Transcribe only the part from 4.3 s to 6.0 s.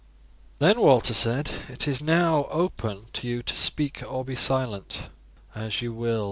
silent as you